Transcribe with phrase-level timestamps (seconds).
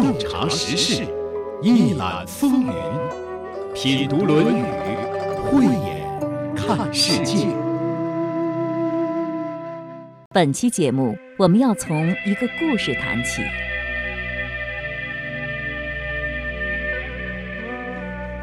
[0.00, 1.04] 洞察时事，
[1.60, 2.72] 一览风云，
[3.74, 4.62] 品读《论语》，
[5.42, 7.48] 慧眼看世界。
[10.32, 13.42] 本期节目，我们要从一个故事谈起。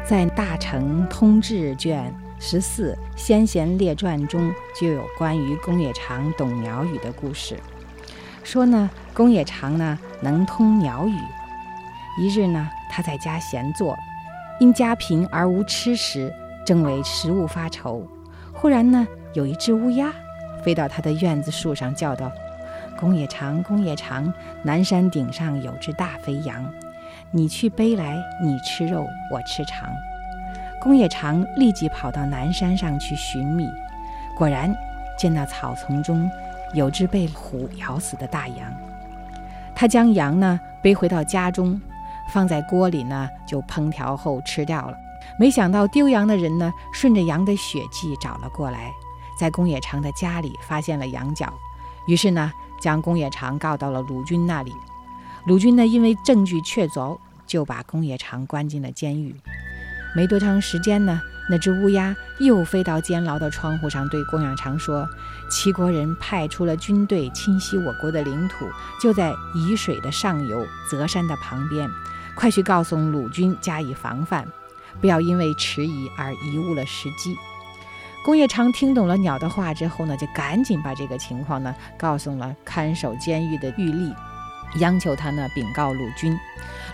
[0.04, 7.56] 在《大成通志》卷十四《先贤列传》中，就有关于公冶长懂鸟语的故事。
[8.44, 11.16] 说呢，公冶长呢能通鸟语。
[12.18, 13.96] 一日呢，他在家闲坐，
[14.58, 16.32] 因家贫而无吃食，
[16.64, 18.06] 正为食物发愁。
[18.52, 20.12] 忽然呢，有一只乌鸦
[20.62, 22.32] 飞到他的院子树上，叫道
[22.98, 26.64] ：“公冶长，公冶长，南山顶上有只大肥羊，
[27.30, 29.88] 你去背来，你吃肉，我吃肠。”
[30.80, 33.68] 公冶长立即跑到南山上去寻觅，
[34.36, 34.74] 果然
[35.18, 36.30] 见到草丛中。
[36.74, 38.74] 有只被虎咬死的大羊，
[39.72, 41.80] 他将羊呢背回到家中，
[42.32, 44.96] 放在锅里呢就烹调后吃掉了。
[45.38, 48.92] 没想到丢羊的人呢顺着羊的血迹找了过来，
[49.38, 51.52] 在公冶长的家里发现了羊角，
[52.06, 54.72] 于是呢将公冶长告到了鲁军那里。
[55.46, 59.34] 鲁军呢因为证据确凿，就把公冶长关进了监狱。
[60.14, 61.20] 没多长时间呢。
[61.48, 65.08] 那只乌鸦又飞到监牢的窗户上，对公冶长说
[65.48, 68.66] ：“齐国人派出了军队侵袭我国的领土，
[69.00, 71.88] 就在沂水的上游，泽山的旁边。
[72.36, 74.46] 快去告诉鲁军加以防范，
[75.00, 77.36] 不要因为迟疑而贻误了时机。”
[78.24, 84.14] 公冶长听懂了鸟的话之后呢，就赶紧把这个情况呢告诉了看守监狱的狱吏，
[84.78, 86.38] 央求他呢禀告鲁军。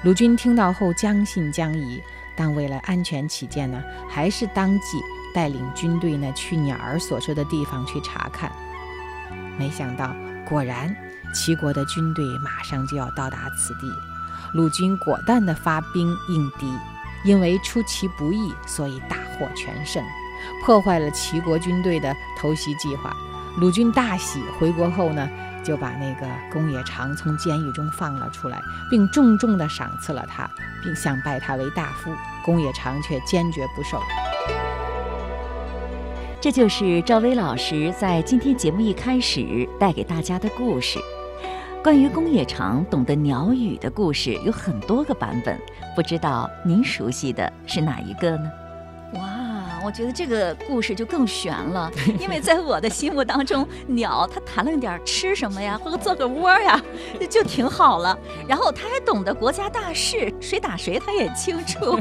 [0.04, 2.00] 鲁军听到后将信将疑。
[2.34, 4.98] 但为了安全起见呢，还是当即
[5.34, 8.50] 带领军队呢去鸟儿所说的地方去查看。
[9.58, 10.16] 没想到，
[10.48, 10.96] 果然
[11.34, 14.11] 齐国的军队马上就要到达此地。
[14.54, 16.66] 鲁军果断地发兵应敌，
[17.24, 20.02] 因为出其不意，所以大获全胜，
[20.64, 23.16] 破坏了齐国军队的偷袭计划。
[23.58, 25.28] 鲁军大喜，回国后呢。
[25.64, 28.60] 就把那个公冶长从监狱中放了出来，
[28.90, 30.50] 并重重地赏赐了他，
[30.82, 32.12] 并想拜他为大夫。
[32.44, 34.02] 公冶长却坚决不受。
[36.40, 40.98] 这就是赵薇老师在今天节目一开始带给大家的故事。
[41.82, 45.58] 关于公冶长懂得鸟语的故事有很多个版本，
[45.96, 48.48] 不知道您熟悉的是哪一个呢？
[49.14, 49.20] 哇
[49.84, 56.80] 我觉得这个故事就更悬了， 因为在我的心目当中，鸟它谈论点吃什么呀，或者做个窝呀，
[57.28, 58.16] 就挺好了。
[58.46, 61.98] 然后它还懂得国家大事，谁打谁它也清楚，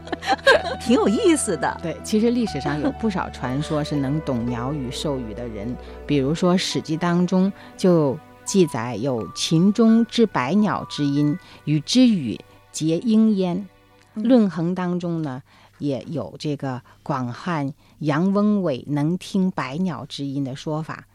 [0.78, 1.74] 挺有意思的。
[1.82, 5.74] 对，其实历史上有不少传说是能懂鸟语授语的人，
[6.06, 8.16] 比如说《史记》当中就
[8.46, 12.40] 记载有秦中之百鸟之音，与之语
[12.72, 13.68] 结音焉。
[14.14, 15.42] 论衡当中呢。
[15.78, 21.06] 也有这个广汉杨翁伟能听百鸟之音的说法，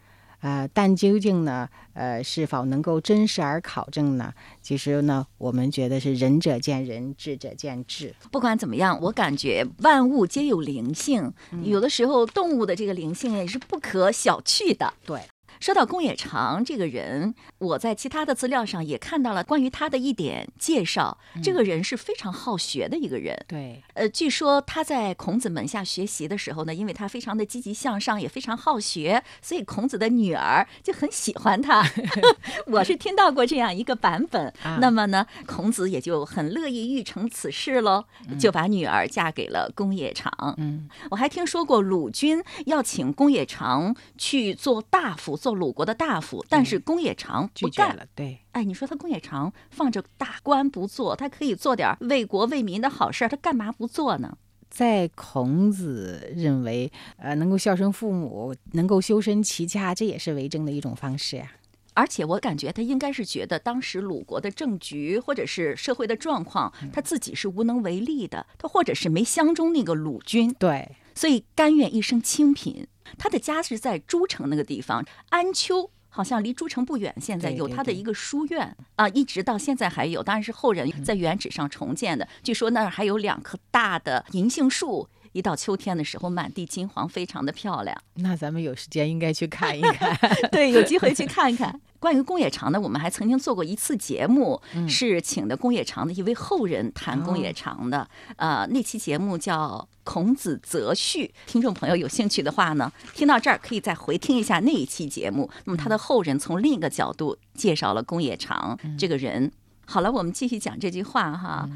[0.42, 4.32] 呃，但究竟呢，呃，是否能够真实而考证呢？
[4.62, 8.14] 其实呢，我们觉得是仁者见仁，智者见智。
[8.32, 14.94] 不管怎么样，我感觉万物皆有灵性，有的时候动物的这个灵性也是不可小觑的。
[15.04, 15.22] 对。
[15.62, 21.20] 说到公冶长这个人，我在其他的资料上也看到了关于他的一点介绍。
[21.44, 23.46] 这个人是非常好学的一个人。
[23.48, 31.88] 对，呃，据说他在孔子门下学习的时候呢，因为他非常的积极向上，也非常好学，所以孔子的女儿就很喜欢他。
[32.66, 34.52] 我是听到过这样一个版本。
[34.80, 38.06] 那么呢，孔子也就很乐意欲成此事喽，
[38.40, 40.56] 就把女儿嫁给了公冶长。
[40.58, 45.51] 嗯，我还听说过鲁军要请公冶长去做大夫做。
[45.54, 48.06] 鲁国的大夫，但是公冶长不干了。
[48.16, 54.38] 对，哎，你说他公冶长放着大官不做，他可以做点为国为民的好事，他干嘛不做呢？
[54.70, 61.52] 在孔子认为，呃，能够孝顺父母，能够修身齐家，这也是为政的一种方式呀。
[61.94, 72.88] 而且我感觉他应该是觉得当时鲁国的政局或者是社会的状况，他自己是无能为力的，他或者是没相中那个鲁军，对，所以甘愿一生清贫。
[73.18, 77.16] 他的家是在诸城那个地方，安丘好像离诸城不远。
[77.20, 82.28] 现在有他的一个书院啊，一直到现在还有，当然是后人在原址上重建的。
[82.44, 87.98] 据说那儿还有两棵大的银杏树，一到秋天的时候满地金黄，非常的漂亮。
[88.16, 90.18] 那咱们有时间应该去看一看，
[90.52, 91.80] 对，有机会去看看。
[92.02, 94.60] 关于公冶长呢，我们还曾经做过一次节目，
[94.90, 98.10] 是请的公冶长的一位后人谈公冶长的。
[98.38, 105.48] 呃，那期节目叫《孔子择婿》，听众朋友有兴趣的话呢，听到这儿可以再回听一下那一期节目。
[105.66, 109.52] 那么他的后人从另一个角度介绍了公冶长这个人。
[109.86, 111.70] 好了，我们继续讲这句话哈。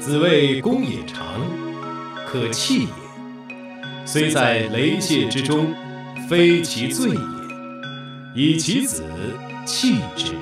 [0.00, 1.40] 子谓公也长，
[2.28, 4.06] 可弃也。
[4.06, 5.74] 虽在雷泄之中，
[6.28, 7.35] 非其罪也。
[8.38, 9.02] 以其子
[9.66, 10.34] 弃之。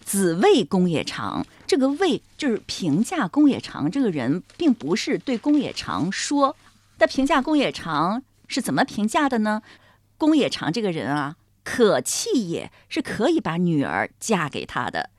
[0.00, 6.54] 子谓公也长，这个谓就是评价公也长这个人，并不是对公也长说。
[6.98, 9.60] 那评价公也长是怎么评价的呢？
[10.16, 11.34] 公也长这个人啊，
[11.64, 15.10] 可弃也是可以把女儿嫁给他的。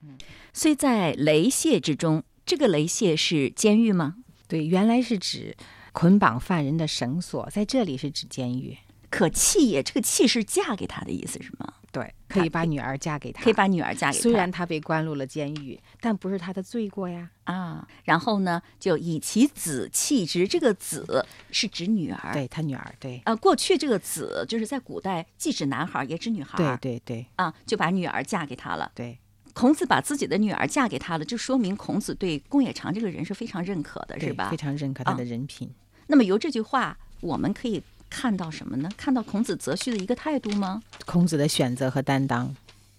[0.53, 4.15] 虽在雷泄之中，这个雷泄是监狱吗？
[4.47, 5.57] 对，原来是指
[5.91, 8.77] 捆绑犯人的绳索，在这里是指监狱。
[9.09, 11.73] 可弃也，这个弃是嫁给他的意思是吗？
[11.91, 14.21] 对，可以把女儿嫁给他，可以把女儿嫁给他。
[14.21, 17.31] 虽然他被关入了监狱，但不是他的罪过呀。
[17.45, 23.19] 啊，然后呢，就以其子弃之，这个子是指女儿，对他女儿，对。
[23.25, 27.25] 呃，过去这个子就是在古代既指男孩也指女孩，对对对。
[27.37, 28.91] 啊，就把女儿嫁给他了。
[28.93, 29.17] 对，
[29.53, 34.51] 孔子把自己的女儿嫁给他了，就说明孔子对公冶长这个人是非常认可的，是吧？
[34.51, 35.67] 非常认可他的人品。
[36.05, 37.81] 那么由这句话，我们可以。
[38.09, 38.89] 看到什么呢？
[38.97, 40.81] 看到孔子择婿的一个态度吗？
[41.05, 42.55] 孔子的选择和担当。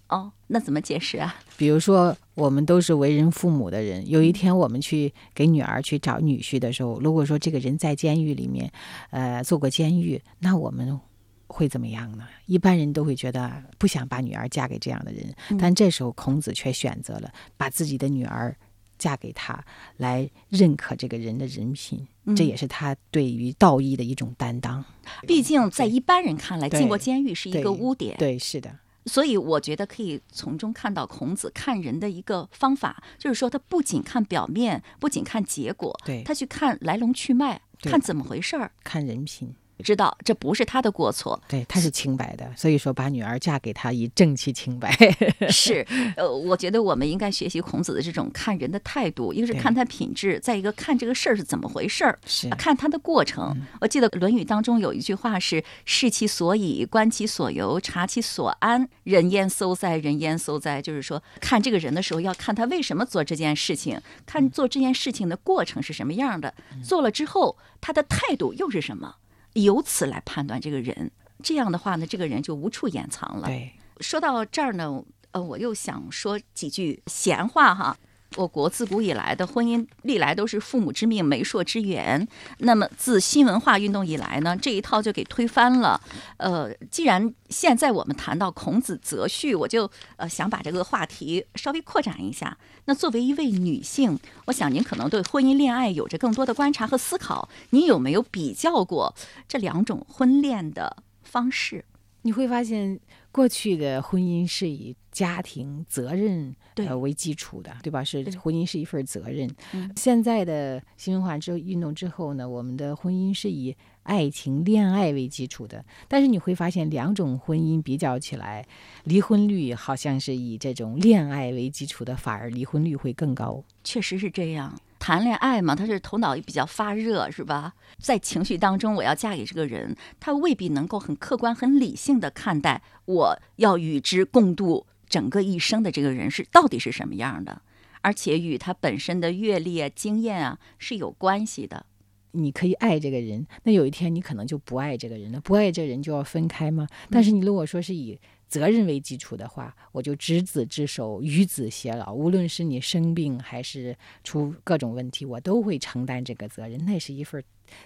[0.07, 1.35] 哦，那怎么解释啊？
[1.57, 8.71] 比如说，我们都是为人父母的人，有一天我们去给女儿去找女婿的时候，如果说这个人在监狱里面，
[9.11, 10.99] 呃，做过监狱，那我们
[11.47, 12.27] 会怎么样呢？
[12.45, 18.55] 一般人都会觉得不想把女儿嫁给这样的人，但这时候孔子却选择了把自己的女儿。
[18.97, 19.65] 嫁给他，
[19.97, 24.83] 来认可这个人的人品，这也是他对于道义的一种担当。
[25.27, 28.15] 毕竟在一般人看来，进过监狱是一个污点。
[28.17, 28.79] 对，是的。
[29.07, 39.55] 所以我觉得可以从中看到孔子看人的一个方法，就是说他不仅看表面，不仅看结果，对他去看来龙去脉，看怎么回事儿，看人品。
[39.81, 44.91] 知道这不是他的过错，对，他是清白的，所以说把女儿嫁给他以正其清白。
[45.49, 45.85] 是，
[46.15, 53.55] 呃，我觉得我们应该学习孔子的这种看人的态度，一个是看他品质，再一个看这个事儿是怎么回事儿，是看他的过程。
[53.79, 66.53] 我记得《论语》当中有一句话是“视其所以，观其所由，察其所安，人焉搜哉，人焉搜哉”，就是说看这个人的时候要看他为什么做这件事情，看做这件事情的过程是什么样的，
[66.83, 69.15] 做了之后他的态度又是什么。
[69.53, 71.11] 由此来判断这个人，
[71.43, 73.47] 这样的话呢，这个人就无处掩藏了。
[73.47, 77.97] 对，说到这儿呢，呃，我又想说几句闲话哈。
[78.37, 82.25] 我国自古以来的婚姻历来都是父母之命、媒妁之言。
[82.59, 85.99] 那么自新文化运动以来呢，这一套就给推翻了。
[86.37, 92.57] 呃，既然现在我们谈到孔子择婿，我就呃想把这个话题稍微扩展一下。
[92.85, 97.49] 那作为一位女性，我想您可能对婚姻恋爱有着更多的观察和思考。
[97.71, 99.13] 您有没有比较过
[99.47, 101.83] 这两种婚恋的方式？
[102.21, 102.99] 你会发现。
[103.31, 108.03] 过去的婚姻是以家庭责任呃为基础的，对吧？
[108.03, 109.49] 是婚姻是一份责任。
[109.95, 115.83] 现在的新文化之运动之后呢，我们的婚姻是以爱情、恋爱为基础的。
[116.07, 118.65] 但是你会发现，两种婚姻比较起来，
[119.05, 123.63] 离婚率好像是以这种恋爱为基础的，反而离婚率会更高。
[123.83, 124.77] 确实是这样。
[125.01, 127.73] 谈恋爱嘛，他是头脑也比较发热，是吧？
[127.97, 137.63] 在情绪当中，我要嫁给这个人，他未必能够很客观、很理性的看待我要与之共度整个一生的这个人是到底是什么样的，
[138.01, 141.87] 而且与他本身的阅历啊、经验啊是有关系的。
[142.33, 146.87] 你可以爱这个人，那有一天你可能就不爱这个人了，不爱这人就要分开吗？
[147.09, 148.17] 但是你如果说是以
[148.51, 152.13] 责任为基础的话，我就执子之手，与子偕老。
[152.13, 156.85] 无论是你生病还是出各种问题，我都会承担这个责任。
[156.85, 157.41] 那是一份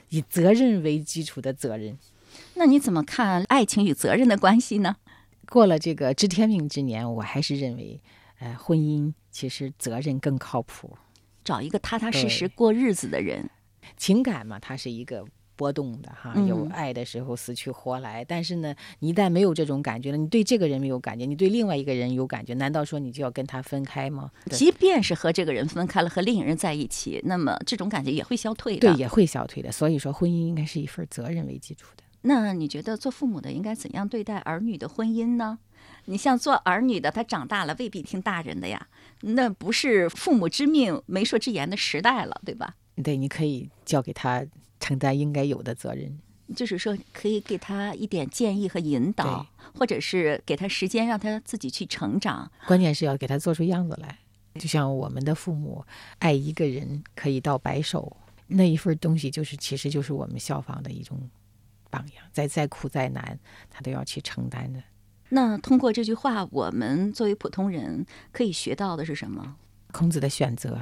[0.09, 1.95] 以责任为基础的责任。
[2.55, 4.95] 那你怎么看爱情与责任的关系呢？
[5.47, 8.01] 过了这个知天命之年，我还是认为，
[8.39, 10.97] 呃，婚姻其实责任更靠谱。
[11.43, 13.51] 找一个踏踏实实过日子的人，
[13.97, 15.23] 情感嘛，它是一个。
[15.55, 24.31] 波动的哈，有爱的时候死去活来，但是呢，你一旦没有这种感觉了，你对这个人没有感觉，你对另外一个人有感觉，难道说你就要跟他分开吗？
[24.51, 28.91] 即便是和这个人分开了，和另一个人在一起，那么这种感觉也会消退的。
[28.91, 29.71] 对，也会消退的。
[29.71, 32.03] 所以说，婚姻应该是一份责任为基础的。
[32.21, 35.59] 那你觉得做父母的应该怎样对待儿女的婚姻呢？
[36.05, 38.87] 你像做儿女的，他长大了未必听大人的呀，
[39.21, 42.75] 那不是父母之命、媒妁之言的时代了，对吧？
[43.03, 44.45] 对，你可以交给他。
[44.85, 46.15] 承担应该有的责任，
[46.55, 52.51] 就是说可以给他一点建议和引导，或者是给他时间让他自己去成长。
[52.67, 54.19] 关键是要给他做出样子来，
[54.59, 55.83] 就像我们的父母
[56.19, 58.15] 爱一个人可以到白首，
[58.45, 61.19] 那一份东西就是其实就是我们效仿的一种
[61.89, 62.23] 榜样。
[62.31, 63.39] 再再苦再难，
[63.71, 64.83] 他都要去承担的。
[65.29, 69.55] 那通过这句话，我们作为普通人可以学到的是什么？
[69.91, 70.79] 孔子的选择，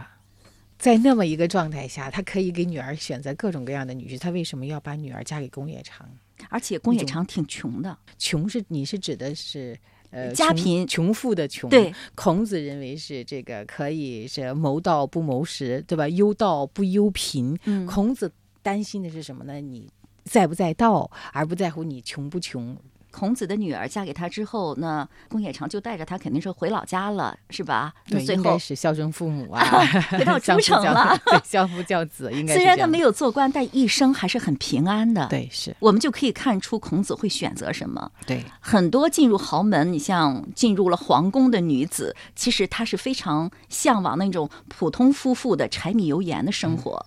[0.77, 6.09] 在那么一个状态下，他可以给女儿选择各种各样的女婿，他为什么要把女儿嫁给公冶长？
[6.49, 9.77] 而且公冶长挺穷的，穷是你是指的是
[10.09, 11.69] 呃家贫穷富的穷。
[11.69, 16.07] 对，孔子认为是这个可以是谋道不谋食，对吧？
[16.09, 17.57] 忧道不忧贫。
[17.65, 18.29] 嗯孔子
[18.61, 19.61] 担心的是什么呢？
[19.61, 19.89] 你
[20.25, 22.75] 在不在道，而不在乎你穷不穷。
[23.13, 27.93] 孔子的女儿嫁给他之后，那公冶长就带着他肯定是回老家了，是吧？
[28.07, 29.63] 那对，最后应该是孝顺父母啊，
[30.09, 38.11] 回到 相夫教诸城了 对，相夫教子，应该虽然他没有做官，但一生还是很平安的。，对，是我们就可以看出孔子会选择什么。
[38.25, 47.05] 对，很多进入豪门，你像进入了皇宫的女子，其实她是非常向往那种普通夫妇的柴米油盐的生活。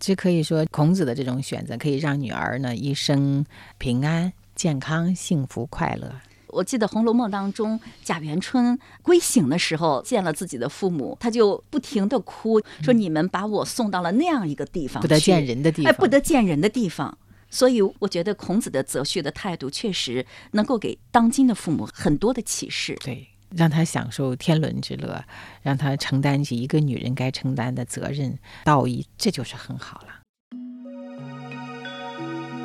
[0.00, 3.46] 这可以说孔子的这种选择，可以让女儿呢一生
[3.78, 6.12] 平安、健康、幸福、快乐。
[6.48, 17.18] 我记得《红楼梦》当中，贾元春归省的时候见了自己的父母，他就不停的哭，说：“你们把我送到了那样一个地方，不得见，人的地方哎，方，不得见人的地方。”
[17.50, 22.96] 所以，我觉得孔子的择婿的态度确实能够给当今的父母很多的启示。
[23.04, 25.24] 对，让他享受天伦之乐，
[25.62, 30.08] 让他承担起一个女人该承担的责任、道义，这就是很好了。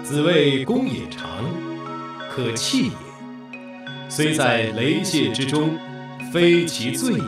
[0.03, 1.45] 子谓公也长，
[2.29, 2.91] 可弃也。
[4.07, 5.77] 虽在雷界之中，
[6.31, 7.23] 非其罪也。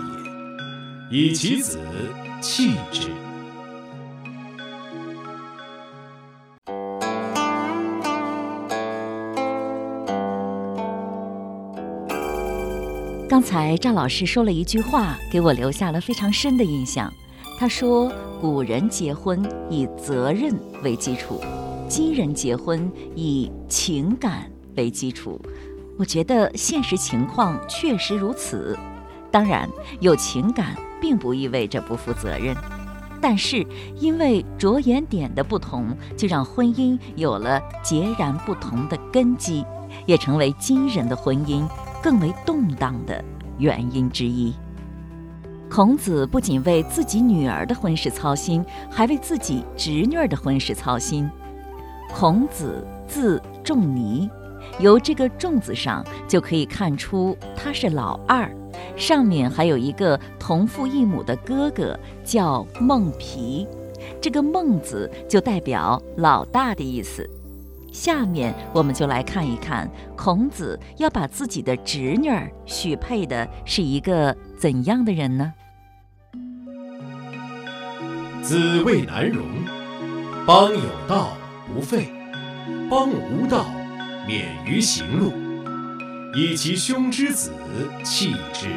[1.09, 1.79] 以其子
[2.41, 3.09] 弃之。
[13.27, 17.11] 刚才赵老师说了一句话，给我留下了非常深的印象。
[17.57, 20.53] 他说：“古人结婚以责任
[20.83, 21.41] 为基础，
[21.87, 25.39] 今人结婚以情感为基础。”
[25.97, 28.77] 我觉得现实情况确实如此。
[29.29, 32.55] 当然，有情感并不意味着不负责任，
[33.21, 33.65] 但是
[33.97, 39.63] 因为着眼点的不同，就让婚姻有了截然不同的根基，
[40.05, 41.67] 也成为今人的婚姻
[42.01, 43.23] 更为动荡的
[43.57, 44.53] 原因之一。
[45.69, 51.29] 孔子不仅为自己女儿的婚事操心，还为自己侄女儿的婚事操心。
[52.13, 54.29] 孔子字仲尼，
[54.79, 58.49] 由这个“仲”字上就可以看出他是老二，
[58.95, 63.67] 上面还有一个同父异母的哥哥叫孟皮，
[64.21, 67.29] 这个“孟”字就代表老大的意思。
[67.91, 75.53] 下面我们就来看一看，孔子要把自己的侄女儿许配的是一个怎样的人呢？
[78.41, 79.45] 子谓南容
[80.47, 81.33] ：“邦有道
[81.73, 82.09] 不废，
[82.89, 83.65] 邦无道
[84.31, 85.33] 免于行路。
[86.33, 87.51] 以其兄之子
[88.01, 88.67] 弃之。”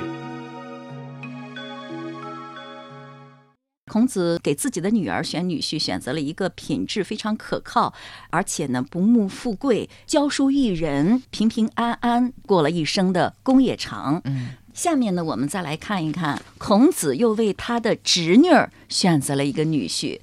[3.87, 7.95] 孔子给自己的女儿选女婿，选择了一个品质非常可靠，
[8.31, 14.21] 而且呢不慕富贵、教书育人、平平安安过了一生的公冶长。
[14.25, 20.19] 嗯，下面呢，我们再来看一看，孔子又为他的侄女儿选择了一个女婿。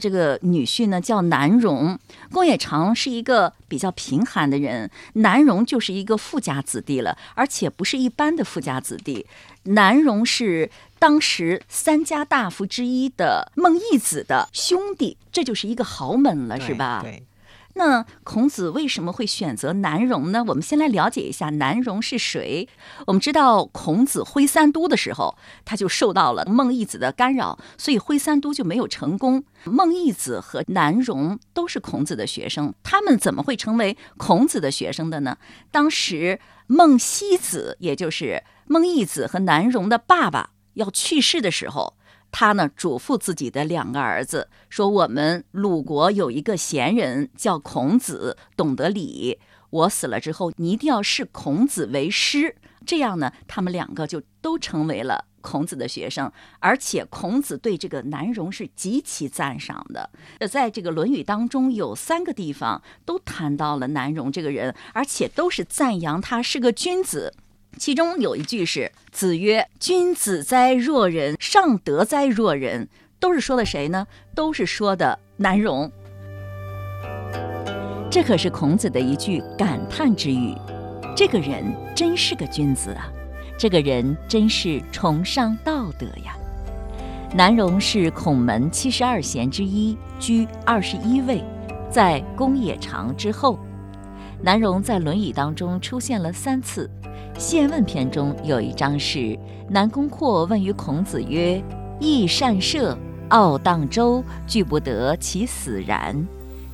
[0.00, 1.98] 这个女婿呢叫南荣，
[2.32, 9.26] 宫野长是一个比较贫寒的人，南荣就是一个富家子弟了，而且不是一般的富家子弟。
[9.64, 17.00] 南荣是当时三家大夫之一的孟义子的兄弟，这就是一个豪门了，是吧？
[17.02, 17.22] 对，
[17.76, 20.44] 那孔子为什么会选择南荣呢？
[20.46, 22.68] 我们先来了解一下南荣是谁。
[23.06, 29.44] 我们知道孔子挥三都的时候，他就受到了孟义子的干扰，所以挥三都就没有成功。
[29.64, 35.38] 孟义子和南荣都是孔子的学生，他们怎么会成为孔子的学生的呢？
[35.72, 36.38] 当时
[36.68, 41.94] 孟西子，也就是孟义子和南荣的爸爸要去世的时候，
[42.36, 49.38] 他呢嘱咐自己的两个儿子说：“我们鲁国有一个贤人叫孔子，懂得礼。
[49.70, 52.56] 我死了之后，你一定要视孔子为师。
[52.84, 56.30] 这样呢，他们两个就都成为了孔子的学生。
[56.58, 60.10] 而且孔子对这个南荣是极其赞赏的。
[60.40, 67.32] 呃，在这个《论语》当中，有三个地方都谈到了南荣这个人，而且都是赞扬他是个君子。
[67.78, 72.88] 其中有一句是“子曰：君子哉若人，尚德哉若人”，
[73.18, 74.06] 都是说的谁呢？
[74.34, 75.90] 都是说的南荣。
[78.10, 80.54] 这可是孔子的一句感叹之语。
[81.16, 81.64] 这个人
[81.94, 83.10] 真是个君子啊！
[83.56, 86.36] 这个人真是崇尚道德呀！
[87.34, 91.42] 南荣是孔门七十二贤之一，居二十一位，
[91.90, 93.58] 在公冶长之后。
[94.40, 96.90] 南荣在《论语》当中出现了三次，
[97.36, 99.36] 谢问篇中有一章是
[99.68, 101.62] 南宫阔问于孔子曰
[101.98, 102.96] ：“益善射，
[103.30, 106.16] 傲荡周，惧不得其死然。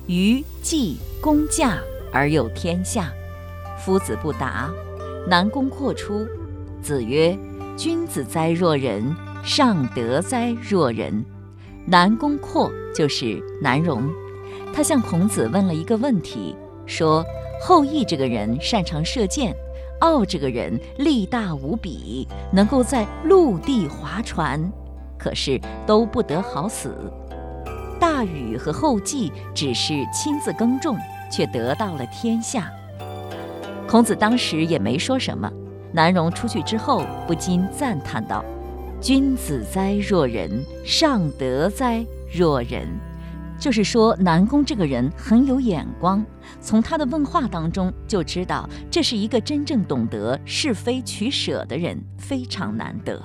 [0.05, 1.79] 于季公驾
[2.13, 3.11] 而有天下。”
[3.79, 4.71] 夫子不答。
[5.27, 6.27] 南宫阔出，
[6.81, 7.35] 子曰
[7.75, 9.03] ：“君子哉若人！
[9.43, 11.25] 尚德哉若人！”
[11.87, 14.07] 南宫阔就是南荣，
[14.71, 17.25] 他向孔子问了一个问题，说
[17.59, 19.55] ：“后羿这个人擅长射箭，
[20.01, 24.71] 敖这个人力大无比，能够在陆地划船，
[25.17, 26.93] 可是都不得好死。
[27.99, 30.97] 大禹和后稷只是亲自耕种，
[31.31, 32.69] 却得到了天下。”
[33.87, 35.51] 孔子当时也没说什么。
[35.93, 38.43] 南荣出去之后，不禁赞叹道
[39.01, 40.65] ：“君子哉若人！
[40.85, 42.87] 尚德哉若人！”
[43.61, 46.25] 就是说，南宫这个人很有眼光，
[46.59, 53.21] 从他的问话当中就知道，这是一个真正懂得是非取舍的人，非常难得。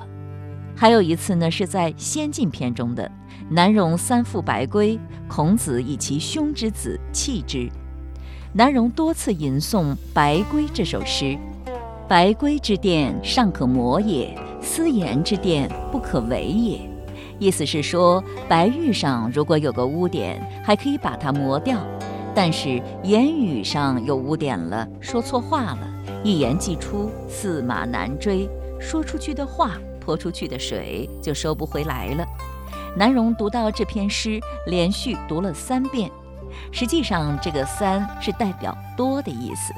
[0.76, 3.10] 还有一次呢，是在《先进篇》中的
[3.48, 7.66] 南荣三父白圭，孔子以其兄之子弃之。
[8.52, 11.38] 南荣多次吟诵《白圭》这首诗
[12.06, 16.78] ：“白圭之殿，尚可磨也；斯言之殿，不可为也。”
[17.38, 21.76] 意思是说，白玉上如果有个污点，还可以把它磨掉；
[22.34, 25.80] 但是言语上有污点了，说错话了，
[26.24, 28.48] 一言既出，驷马难追。
[28.80, 32.26] 说出去的话，泼出去的水，就收不回来了。
[32.96, 36.10] 南荣读到这篇诗，连续读了三遍。
[36.72, 39.74] 实际上，这个“三”是代表多的意思，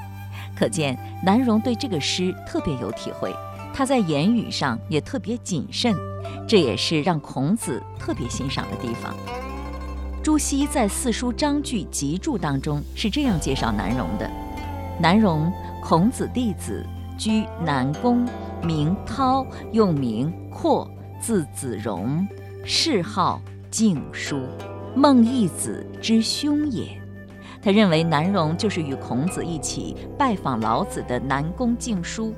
[0.57, 3.35] 可见南荣对这个诗特别有体会。
[3.79, 5.95] 他在言语上也特别谨慎，
[6.49, 9.15] 这也是让孔子特别欣赏的地方。
[10.21, 14.29] 朱熹在《四书章句集注》当中是这样介绍南荣的：
[15.01, 16.85] 南荣，孔子弟子，
[17.17, 18.29] 居南宫，
[18.65, 20.91] 名涛，又名括，
[21.23, 22.27] 字子荣，
[22.64, 24.41] 谥号敬叔。
[24.97, 27.01] 孟义子之兄也，
[27.62, 32.35] 他认为南荣就是与孔子一起拜访老子的南宫敬叔。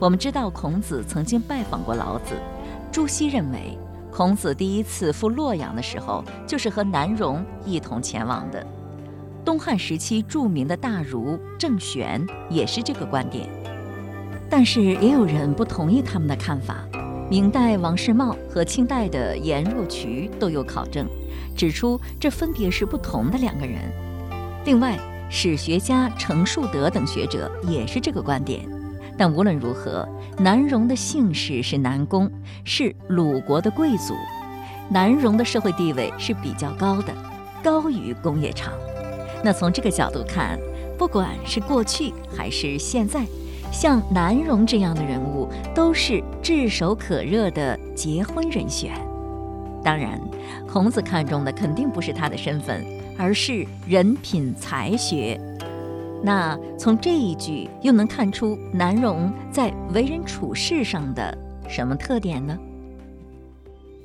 [0.00, 2.34] 我们知道孔子曾经拜访过老子。
[2.90, 3.78] 朱熹认为，
[4.10, 8.66] 孔子第一次赴洛阳的时候，就是和南荣一同前往的。
[9.44, 13.46] 东汉时期著名的大儒郑玄也是这个观点，
[14.48, 16.76] 但是也有人不同意他们的看法。
[17.28, 21.06] 明代王世茂和清代的颜若渠都有考证。
[21.54, 23.78] 指出这分别是不同的两个人。
[24.64, 28.66] 另外，史学家程树德等学者也是这个观点。
[29.20, 32.30] 但无论如何，南荣的姓氏是南宫，
[32.64, 34.14] 是鲁国的贵族，
[34.88, 37.12] 南荣的社会地位是比较高的，
[37.62, 38.72] 高于公冶长。
[39.44, 40.58] 那从这个角度看，
[40.96, 43.26] 不管是过去还是现在，
[43.70, 48.92] 像南荣这样的人物，都是炙手可热的结婚人选。
[49.84, 50.18] 当然，
[50.66, 52.82] 孔子看重的肯定不是他的身份，
[53.18, 55.38] 而是人品才学。
[56.22, 61.36] 那从这一句又能看出南荣在为人处事上的
[61.68, 62.58] 什么特点呢？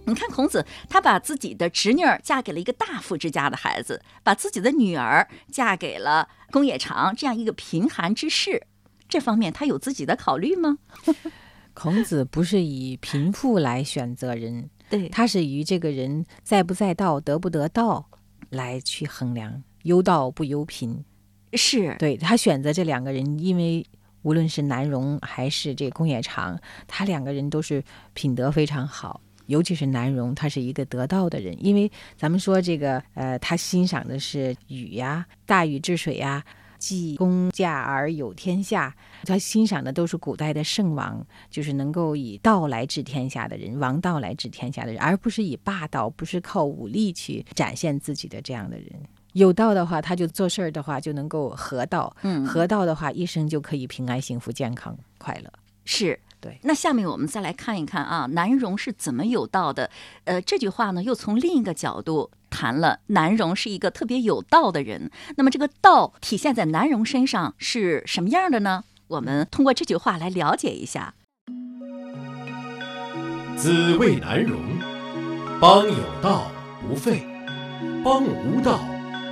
[0.07, 8.61] 你看，孔子他把自己的侄女儿嫁给了一个大富之家的孩子，把自己的女儿嫁给了公冶长这样一个贫寒之士，
[9.09, 10.77] 这方面他有自己的考虑吗？
[11.73, 14.69] 孔子不是以贫富来选择人。
[14.89, 18.07] 对，他是以这个人在不在道、得不得道
[18.51, 21.03] 来去衡量，忧道不忧贫。
[21.55, 23.85] 是对他选择这两个人，因为
[24.23, 31.55] 无论是南荣还是这公冶长，他两个人都是品德非常好，尤其是南荣，他是一个得道的人。
[31.63, 36.43] 因为咱们说这个，呃，他欣赏的是禹呀，大禹治水呀。
[36.77, 48.87] 既公驾而有天下，他欣赏的都是古代的圣王，就是能够以道来治天下的人，王道来治天下的人，而不是以霸道，不是靠武力去展现自己的这样的人。
[49.35, 55.51] 有道的话，他就做事儿的话就能够合道，嗯，合道的话，一生就可以平安、幸福、健康、快乐。
[55.83, 56.19] 是。
[56.41, 59.89] 对，那下面我们再来看一看啊，南荣是怎么有道的？
[60.25, 65.09] 呃，这句话呢，又从另一个角度谈了南荣是一个特别有道的人。
[65.37, 68.83] 那么，这个道体现在南荣身上是什么样的呢？
[69.07, 71.15] 我们通过这句话来了解一下。
[73.57, 74.59] 子谓南荣
[75.59, 76.51] ：“邦有道
[76.87, 77.25] 不废，
[78.03, 78.79] 邦无道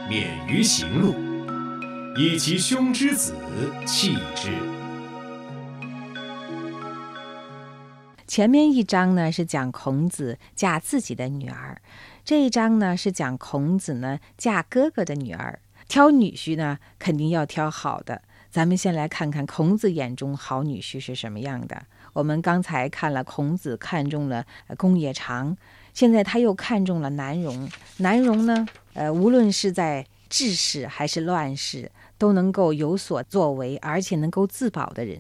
[0.10, 1.16] 免于行路。
[2.16, 3.36] 以其兄之子
[3.86, 4.52] 弃之。”
[8.28, 11.82] 前面一章呢是讲孔子嫁自己的女儿，
[12.26, 15.60] 这一章呢是讲孔子呢嫁哥哥的女儿。
[15.88, 21.86] 挑女婿呢肯定要挑好的，咱们先来看看孔子眼中好女婿是什么样的。
[22.14, 24.46] 我们刚才看了孔子看中了
[24.78, 25.56] 公冶长，
[25.94, 27.70] 现在他又看中了南荣。
[27.98, 35.20] 南荣呢，呃，无论是在治世还是乱世，都能够有所作为，而且能够自保的人。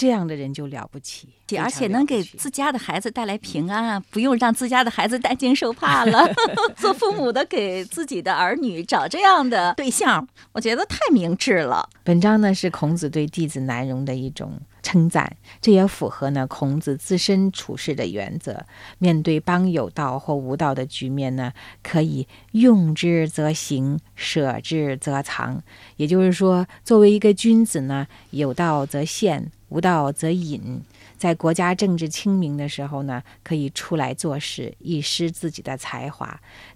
[0.00, 4.02] 这样的人就了不起，而且能给自家的孩子带来平安啊！
[4.10, 6.26] 不用让自家的孩子担惊受怕了。
[6.74, 11.86] 做父母的给自己的儿女找这样的对象，我觉得太明智了。
[12.02, 18.64] 本章呢是孔子对弟子南容的一种称赞，这也符合呢孔子自身处事的原则。
[18.96, 25.62] 面对邦有道或无道的局面呢，可以用之则行，舍之则藏。
[25.96, 29.52] 也就是说，作为一个君子呢，有道则现。
[29.70, 30.82] 无道则隐，
[31.16, 36.26] 在国家政治清明的时候呢，可以出来做事，一施自己的才华；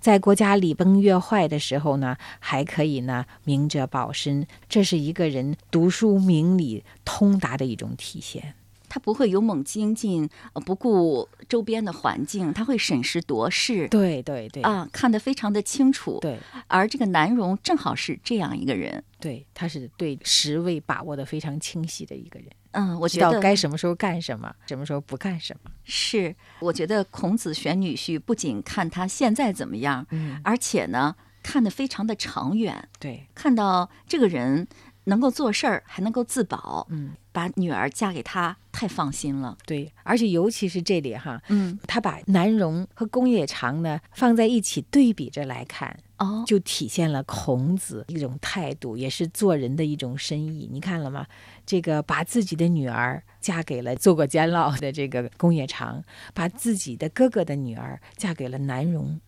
[0.00, 4.46] 在国家礼崩乐坏的时候呢，还可以呢明哲保身。
[4.68, 8.54] 这是一个人读书明理通达的一种体现。
[8.94, 10.30] 他不会勇猛精进，
[10.64, 13.88] 不顾周边的环境，他会审时度势。
[13.88, 16.20] 对对对，啊，看得非常的清楚。
[16.20, 19.02] 对，而这个南荣正好是这样一个人。
[19.18, 22.48] 对，他是对时位把握的非常清晰的一个人。
[22.70, 25.70] 嗯，我觉得该什么时候干什么，什么时候不干什么。
[25.82, 32.88] 是，我觉得孔子选女婿不仅看他现在怎么样，嗯，而且呢，看得非常的长远。
[33.00, 34.68] 对，看到这个人。
[35.04, 39.56] 能够做事儿，还能够自保，嗯，把女儿嫁给他，太放心了。
[39.66, 50.68] 对，而且尤其是这里哈，嗯，他把南荣和公冶长呢放在一起对比着来看，哦，就体现了孔子一种态度，也是做人的一种深意。
[50.72, 51.26] 你看了吗？
[51.66, 59.20] 这个把自己的女儿嫁给了做过监牢的这个公冶长，把自己的哥哥的女儿嫁给了南荣。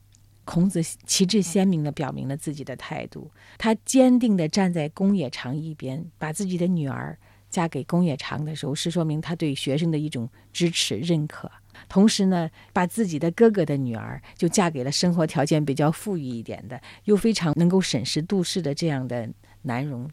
[0.46, 7.18] 孔子旗帜鲜明地表明了自己的态度，他坚定地站在公冶长一边，把自己的女儿
[7.50, 11.50] 嫁给公冶长的时候，是说明他对学生的一种支持认可。
[11.88, 19.28] 同时呢，把自己的哥哥的女儿就嫁给了生活条件比较富裕一点的，又非常能够审时度势的这样的
[19.62, 20.08] 南荣，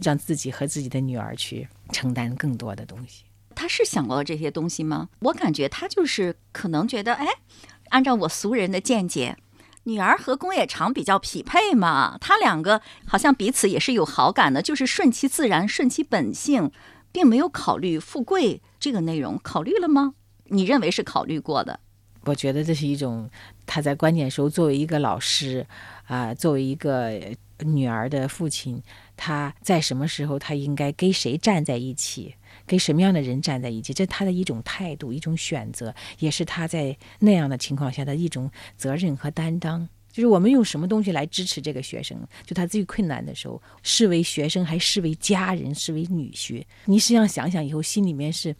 [0.00, 3.24] 让自己和自己的女儿去承担更多的东西。
[3.54, 5.08] 他是想过这些东西吗？
[5.20, 7.26] 我感觉他就是可能觉得，哎，
[7.90, 9.36] 按照我俗人的见解。
[9.84, 16.70] 女儿和宫野长比较匹配嘛，他两个好像彼此也是有好感的，就是顺其自然，顺其本性，
[17.12, 20.14] 并没有考虑富贵这个内容，考虑了吗？
[20.46, 21.80] 你认为是考虑过的？
[22.24, 23.28] 我觉得这是一种
[23.66, 25.66] 他在关键时候作为一个老师
[26.06, 27.12] 啊，作为一个
[27.58, 28.82] 女儿的父亲，
[29.16, 32.34] 他在什么时候他应该跟谁站在一起？
[32.66, 39.88] 跟什么样的人站在一起，这是他的一种态度，一种选择，也是他在那样的情况下的一种责任和担当。
[40.10, 42.16] 就是我们用什么东西来支持这个学生？
[42.46, 46.64] 就他最困难的时候，视为学生，还视为家人，视为女婿。
[46.84, 48.54] 你实际上想想以后，心里面是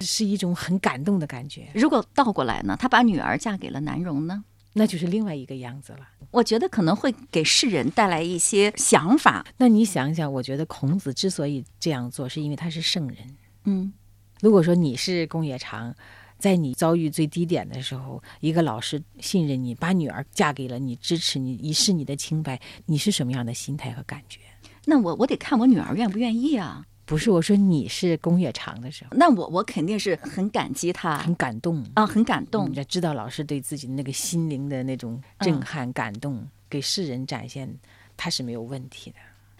[0.00, 1.68] 是一种很感动的感觉。
[1.74, 2.76] 如果倒过来呢？
[2.76, 4.42] 他把女儿嫁给了南荣呢？
[4.72, 6.08] 那就是另外一个样子了。
[6.30, 9.44] 我觉得可能会给世人带来一些想法。
[9.56, 13.16] 那你想想，我觉得孔子之所以这样做，是因为他是圣人。
[13.64, 13.92] 嗯，
[14.40, 15.94] 如果说你是公冶长，
[16.38, 24.40] 在你遭遇最低点的时候，一个老师信任你，把女儿嫁给了你，支持你，以示你的清白，你是什么样的心态和感觉？
[24.86, 26.86] 那我我得看我女儿愿不愿意啊。
[27.10, 32.70] 不是我说你是公冶长的时候，那我我肯定是很感激他，很感动啊，很感动。
[32.70, 37.68] 你知道老师对自己那个心灵的那种震撼、感动，给世人展现，
[38.16, 39.16] 他是没有问题的。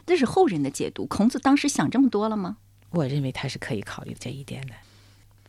[0.07, 1.05] 这是后人的解读。
[1.07, 2.57] 孔子当时想这么多了吗？
[2.91, 4.75] 我认为他是可以考虑这一点的。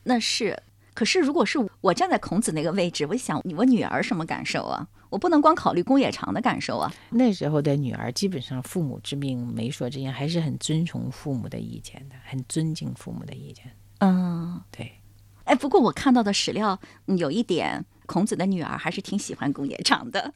[0.02, 0.60] 那是，
[0.96, 4.88] 可是如果是我站在孔子那个位置，我想我女儿什么感受啊？
[5.12, 6.92] 我不能光考虑公冶长的感受啊！
[7.10, 13.66] 那时候的女儿基本上父母之命、媒妁之言，还是很遵从父母的意见的，很尊敬父母的意见。
[14.00, 14.90] 嗯，对。
[15.44, 20.32] 哎，不过我看到的史料有一点，孔子的女儿还是挺喜欢公冶长的，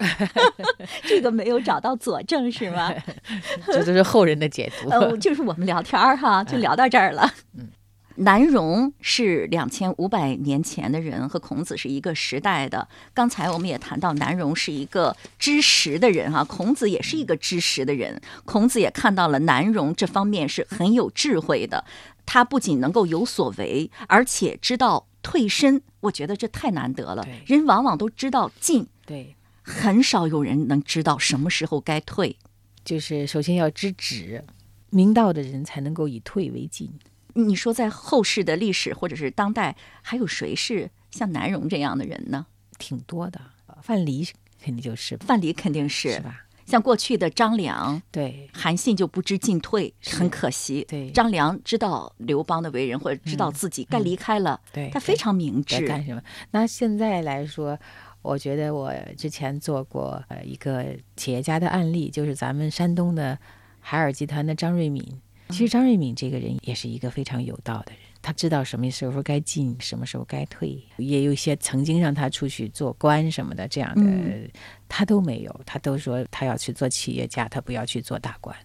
[1.08, 2.94] 这个没有找到佐证是吗？
[3.68, 4.90] 这都是后人的解读。
[4.90, 7.32] 呃，就是我们聊天儿哈， 就聊到这儿了。
[7.54, 7.70] 嗯。
[8.17, 12.88] 南荣是两千五百年前的人，和孔子是一个时代的。
[13.13, 18.21] 刚才我们也谈到，南荣是一个知识的人哈，孔子也是一个知识的人。
[18.45, 21.84] 孔子也看到了南荣这方面是很有智慧的，
[22.25, 25.82] 他不仅能够有所为，而且知道退身。
[25.99, 27.28] 我觉得这太难得了。
[27.45, 32.38] 人往往都知道进，对，很少有人能知道什么时候该退。
[32.86, 34.45] 就是首先要知止，
[34.91, 36.89] 明道的人才能够以退为进。
[37.36, 42.48] 你说在后世的历史或者是当代，还有谁是像南荣这样的人呢？
[42.78, 43.39] 挺多的，
[43.82, 44.30] 范蠡
[44.62, 46.41] 肯定就是，范蠡肯定是，是吧？
[46.65, 50.84] 像过去的张良，对韩信就不知进退，很可惜。
[50.88, 55.86] 对张良知道刘邦的为人，或者知道自己该离开了，对他非常明智。
[55.86, 56.21] 干什么？
[56.52, 57.78] 那现在来说，
[58.24, 63.38] 我觉得我之前做过呃一个企业家的案例，就是咱们山东的
[63.80, 65.21] 海尔集团的张瑞敏。
[65.50, 70.82] 其实张瑞敏这个人也是一个非常有道的人，他知道什么时候该进，什么时候该退。
[70.98, 74.50] 也有一些曾经让他出去做官什么的这样的，嗯
[74.88, 78.56] 他都没有，他都说他要去做企业家，他不要去做大官。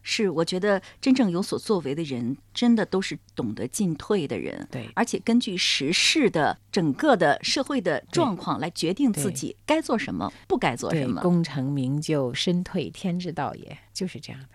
[0.00, 4.66] 是，我觉得真正有所作为的人，真的都是懂得进退的人。
[4.70, 11.20] 对而且根据时事的整个的社会的状况来决定自己该做什么，不该做什，么。
[11.20, 14.48] 功成名就，身退天之道也，就是这样的。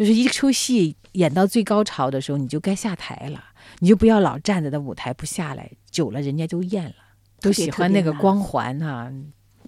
[0.00, 3.44] 就是一出戏演到最高潮的时候，你就该下台了，
[3.80, 6.94] 你就不要老站在那舞台不下来，久了人家就厌了，
[7.38, 9.12] 都喜欢那个光环哈、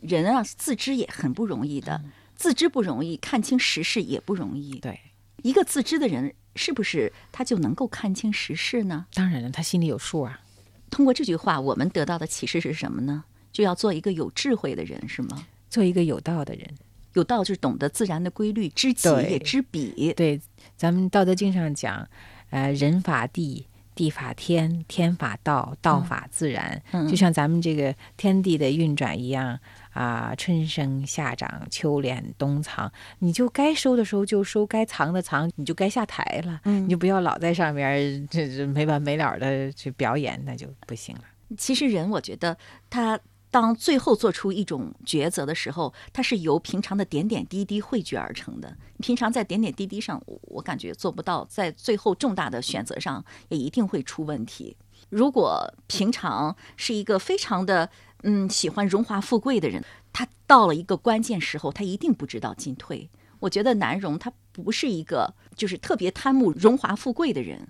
[0.01, 2.03] 人啊，自知也很不容易的，
[2.35, 4.79] 自知不容易，看清时事也不容易。
[4.79, 4.99] 对，
[5.43, 9.05] 一个自知的人，是不是他就能够看清时事呢？
[9.13, 10.41] 当然了，他心里有数啊。
[10.89, 13.25] 通过这句话，我们得到的启示是什么呢？
[13.53, 15.47] 就要做一个有智慧的人，是吗？
[15.69, 16.75] 做一个有道的人，
[17.15, 20.13] 有道就是懂得自然的规律，知己也知彼。
[20.15, 20.41] 对，
[20.77, 22.09] 咱们《道德经》上讲，
[22.51, 26.83] 呃，人法地，地法天，天法道，道法自然。
[26.93, 29.59] 嗯就像咱们这个天地的运转一样
[29.93, 41.23] 啊，春生夏长，秋敛冬藏，你就该收的时候就收，该藏的藏，你就该下台了，嗯你就不要老在上面儿这这没完没了的去表演，那就不行了。
[41.59, 42.57] 其实人，我觉得
[42.89, 43.21] 他
[43.53, 48.79] 当最后做出一种抉择的时候，它是由平常的点点滴滴汇聚而成的。
[48.99, 54.79] 平常在点点滴滴上，我我感觉做不到，在最后重大的选择上也一定会出问题。
[55.11, 57.91] 如果平常是一个非常的
[58.23, 59.85] 嗯喜欢荣华富贵的人，
[60.15, 63.11] 他到了一个关键时候，他一定不知道进退。
[63.41, 67.69] 我觉得南荣他不是一个就是特别贪慕荣华富贵的人，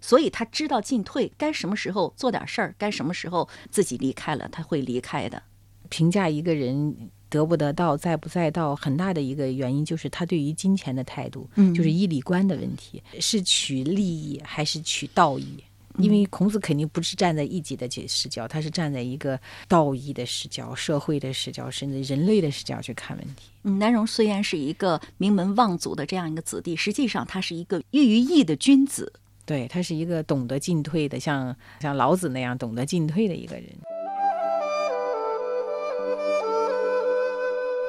[0.00, 5.42] 所以他知道进退，该什么时候做点事儿，该什么时候自己离开了，他会离开的。
[5.88, 15.64] 评价一个人得不得道、在不在道，很大的一个原因就是他对于金钱的态度，嗯就是义理观的问题，是取利益还是取道义？
[15.98, 23.48] 因为孔子肯定不是站在一己的这视角，他是站在一个道义的视角、社会的视角，甚至人类的视角去看问题。
[23.64, 29.12] 嗯，南荣虽然是一个名门望族的这样一个子弟，实际上他是一个寓于义的君子。
[29.48, 33.64] 对他是一个懂得进退的，像像老子那样懂得进退的一个人。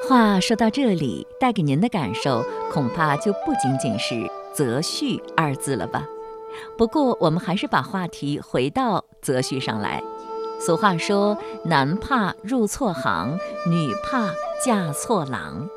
[0.08, 2.42] 话说到这里，带给您的感受
[2.72, 6.06] 恐怕就不仅仅是“择婿”二字了吧？
[6.78, 10.02] 不过，我们还是把话题回到择婿上来。
[10.58, 14.30] 俗话说：“男怕入错行，女怕
[14.64, 15.68] 嫁错郎。”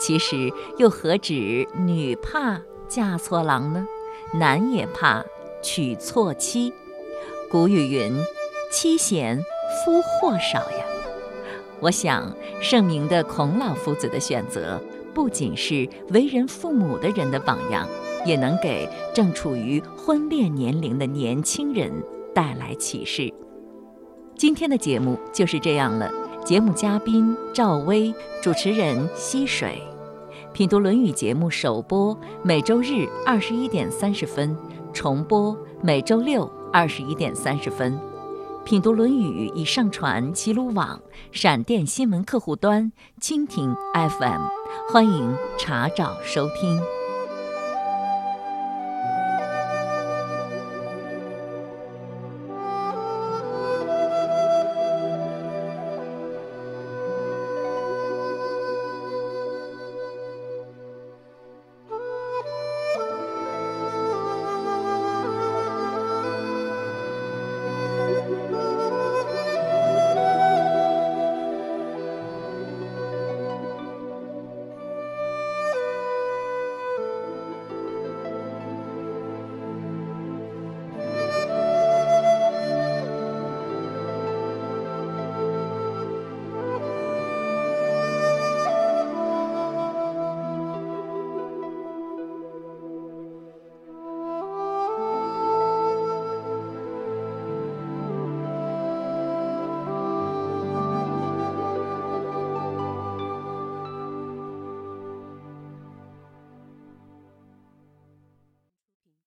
[0.00, 3.86] 其实又何止女怕嫁错郎呢？
[4.34, 5.24] 男也怕
[5.62, 6.72] 娶错妻。
[7.50, 8.12] 古语云
[8.70, 9.38] ：“妻贤，
[9.84, 10.84] 夫祸少呀。”
[11.80, 14.80] 我想，圣明的孔老夫子的选择，
[15.14, 17.88] 不仅是为人父母的人的榜样，
[18.26, 21.90] 也能给正处于婚恋年龄的年轻人
[22.34, 23.32] 带来启示。
[24.36, 26.12] 今天的节目就是这样了。
[26.44, 29.82] 节目嘉宾赵薇，主持人溪水。
[30.58, 34.56] 品读《论语》节目首播每周日二十一点三十分，
[34.92, 37.96] 重播每周六二十一点三十分。
[38.64, 42.90] 品读《论语》已上传齐鲁网、闪电新闻客户端、
[43.20, 44.42] 蜻蜓 FM，
[44.92, 46.97] 欢迎查找收听。